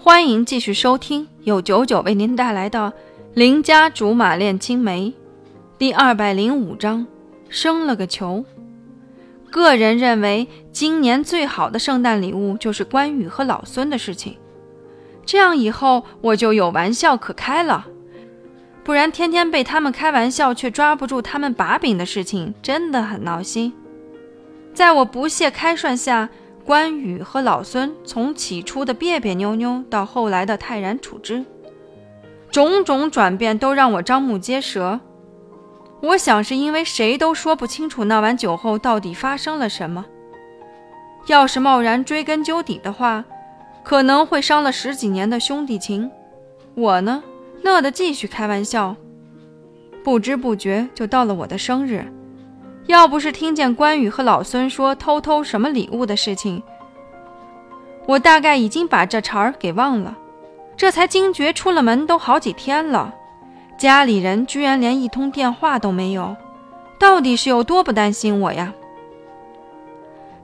[0.00, 2.78] 欢迎继续收听由九九为您带来的
[3.34, 5.06] 《邻家竹马恋青梅》
[5.76, 7.04] 第二百零五章：
[7.48, 8.44] 生了个球。
[9.50, 14.36] 个人认为，今年最好的圣诞礼物就是关羽和老孙的事情，
[15.26, 17.88] 这样以后我就有玩笑可开了。
[18.84, 23.74] 不然天天被他们开玩笑，却抓不住他们把柄的事情，真的很闹心。
[24.72, 26.28] 在我不懈开涮下，
[26.68, 31.42] 关羽和老孙从起初的别别扭扭，到后来的泰然处之，
[32.50, 35.00] 种种转变都让我张目结舌。
[36.02, 40.04] 我想是因为谁都说不清楚那晚酒后到底发生了什么。
[41.26, 43.24] 要是贸然追根究底的话，
[43.82, 46.10] 可能会伤了十几年的兄弟情。
[46.74, 47.22] 我呢，
[47.62, 48.94] 乐得继续开玩笑。
[50.04, 52.04] 不知不觉就到了我的生日。
[52.88, 56.62] 要不是听见关羽和老孙说偷偷什么礼物的事情，
[58.06, 60.16] 我大概已经把这茬儿给忘了。
[60.74, 63.14] 这才惊觉出了门都好几天了，
[63.76, 66.34] 家里人居然连一通电话都没有，
[66.98, 68.72] 到底是有多不担心我呀？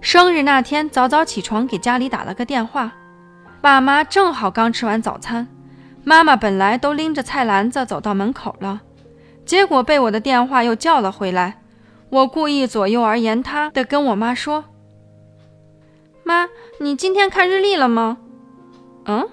[0.03, 2.93] 生日那天早早起床给家里打了个电话，
[3.63, 5.49] 爸妈正好刚吃完早餐，
[6.05, 8.83] 妈妈本来都拎着菜篮子走到门口了，
[9.47, 11.57] 结果被我的电话又叫了回来。
[12.15, 14.67] 我故意左右而言他的跟我妈说
[16.23, 16.49] ：“妈，
[16.79, 18.19] 你今天看日历了吗？”
[19.07, 19.29] 嗯，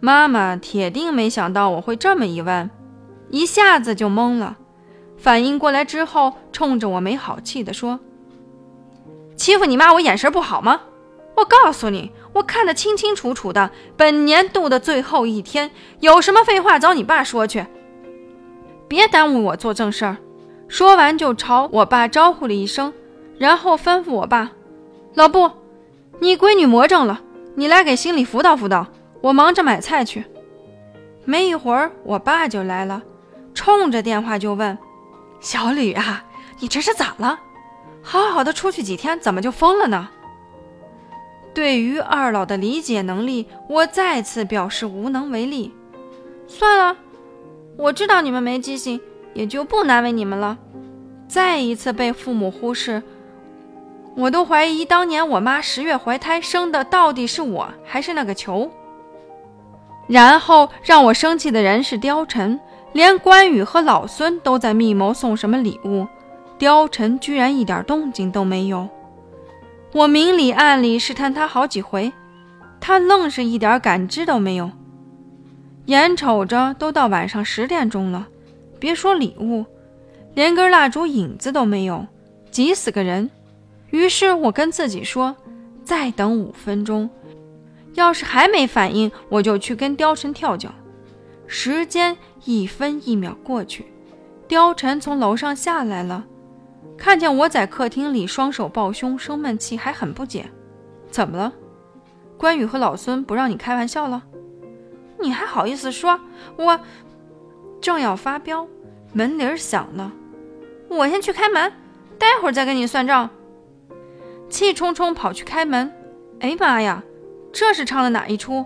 [0.00, 2.68] 妈妈铁定没想到我会这么一问，
[3.30, 4.56] 一下子就懵了。
[5.16, 8.00] 反应过来之后，冲着我没好气地说
[9.38, 10.80] ：“欺负你妈，我眼神不好吗？
[11.36, 13.70] 我告诉你，我看得清清楚楚的。
[13.96, 15.70] 本年度的最后一天，
[16.00, 17.64] 有什么废话找你爸说去，
[18.88, 20.16] 别耽误我做正事儿。”
[20.68, 22.92] 说完，就朝我爸招呼了一声，
[23.38, 24.52] 然后吩咐我爸
[25.14, 25.50] ：“老布，
[26.18, 27.20] 你闺女魔怔了，
[27.54, 28.86] 你来给心理辅导辅导，
[29.20, 30.24] 我忙着买菜去。”
[31.24, 33.02] 没一会儿，我爸就来了，
[33.54, 34.76] 冲着电话就问
[35.40, 36.24] ：“小吕啊，
[36.60, 37.40] 你这是咋了？
[38.02, 40.08] 好好的出去几天，怎么就疯了呢？”
[41.54, 45.74] 对于二老的理解能力，我再次表示无能为力。
[46.46, 46.96] 算了，
[47.78, 49.00] 我知道你们没记性。
[49.36, 50.56] 也就不难为你们了。
[51.28, 53.02] 再一次被父母忽视，
[54.16, 58.70] 我都怀疑当年我妈十月怀胎生的到底是我还是那个球。
[60.08, 62.58] 然后让我生气的人是貂蝉，
[62.92, 66.06] 连关羽和老孙都在密谋送什么礼物，
[66.58, 68.88] 貂蝉居然一点动静都没有。
[69.92, 72.12] 我明里暗里试探他好几回，
[72.80, 74.70] 他愣是一点感知都没有。
[75.86, 78.28] 眼瞅着都到晚上十点钟了。
[78.78, 79.64] 别说礼物，
[80.34, 82.06] 连根蜡烛影子都没有，
[82.50, 83.30] 急死个人。
[83.90, 85.36] 于是我跟自己说
[85.84, 87.08] ：“再等五分钟，
[87.94, 90.70] 要是还没反应，我就去跟貂蝉跳脚。”
[91.46, 93.86] 时间一分一秒过去，
[94.48, 96.26] 貂蝉从楼上下来了，
[96.98, 100.46] 看见我在客厅里双手抱胸生闷气，还很不解
[101.10, 101.52] ：“怎么了？
[102.36, 104.24] 关羽和老孙不让你开玩笑了？
[105.20, 106.20] 你还好意思说？
[106.56, 106.80] 我……”
[107.80, 108.66] 正要发飙，
[109.12, 110.12] 门铃响了，
[110.88, 111.72] 我先去开门，
[112.18, 113.30] 待会儿再跟你算账。
[114.48, 115.92] 气冲冲跑去开门，
[116.40, 117.02] 哎妈呀，
[117.52, 118.64] 这是唱的哪一出？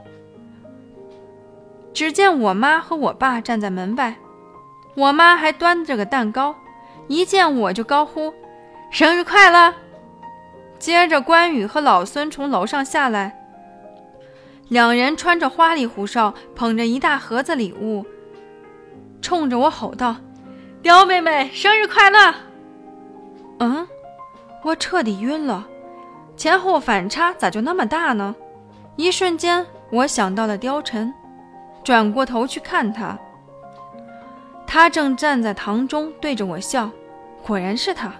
[1.93, 4.16] 只见我妈和我爸站在门外，
[4.94, 6.54] 我妈还端着个蛋糕，
[7.09, 8.32] 一见我就高呼
[8.91, 9.75] 生日快乐。
[10.78, 13.38] 接着关羽和老孙从楼上下来，
[14.69, 18.06] 两人穿着花里胡哨，捧着一大盒子礼物。
[19.20, 20.16] 冲着我吼道
[20.82, 22.34] ：“刁妹妹，生日快乐！”
[23.60, 23.86] 嗯，
[24.62, 25.66] 我彻底晕了，
[26.36, 28.34] 前后反差咋就那么大呢？
[28.97, 31.12] 一瞬间，我想到了貂蝉，
[31.84, 33.19] 转过头去看他，
[34.66, 36.91] 他正站在堂中对着我笑，
[37.47, 38.12] 果然是他。